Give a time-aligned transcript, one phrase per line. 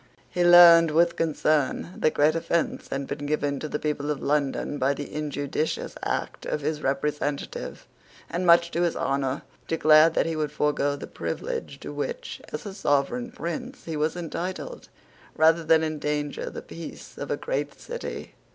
[0.31, 4.79] He learned, with concern, that great offence had been given to the people of London
[4.79, 7.85] by the injudicious act of his representative,
[8.27, 12.65] and, much to his honour, declared that he would forego the privilege to which, as
[12.65, 14.89] a sovereign prince, he was entitled,
[15.37, 18.33] rather than endanger the peace of a great city.